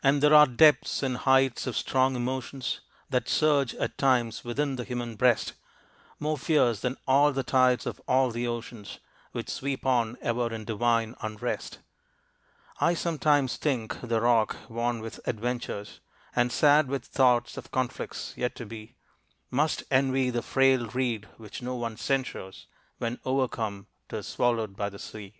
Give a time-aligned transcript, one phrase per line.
[0.00, 4.84] And there are depths and heights of strong emotions That surge at times within the
[4.84, 5.54] human breast,
[6.20, 9.00] More fierce than all the tides of all the oceans
[9.32, 11.80] Which sweep on ever in divine unrest.
[12.80, 15.98] I sometimes think the rock worn with adventures,
[16.36, 18.94] And sad with thoughts of conflicts yet to be,
[19.50, 25.00] Must envy the frail reed which no one censures, When overcome 'tis swallowed by the
[25.00, 25.34] sea.